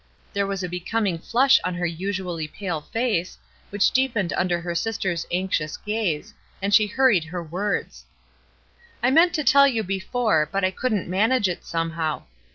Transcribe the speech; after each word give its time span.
There 0.33 0.47
was 0.47 0.63
a 0.63 0.67
becoming 0.67 1.19
flush 1.19 1.59
on 1.63 1.75
her 1.75 1.85
usually 1.85 2.47
pale 2.47 2.81
face, 2.81 3.37
which 3.69 3.91
deepened 3.91 4.33
under 4.33 4.59
her 4.59 4.73
sister's 4.73 5.27
anxious 5.31 5.77
gaze, 5.77 6.33
and 6.59 6.73
she 6.73 6.87
hurried 6.87 7.25
her 7.25 7.43
words:— 7.43 8.05
"I 9.03 9.11
meant 9.11 9.35
to 9.35 9.43
tell 9.43 9.67
you 9.67 9.83
before, 9.83 10.49
but 10.51 10.63
I 10.63 10.71
couldn't 10.71 11.07
manage 11.07 11.47
it, 11.47 11.63
somehow. 11.63 12.23